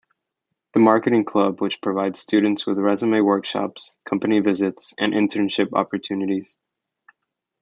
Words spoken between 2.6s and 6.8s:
with resume workshops, company visits, and internship opportunities.